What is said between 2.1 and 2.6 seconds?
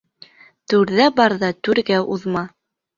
уҙма...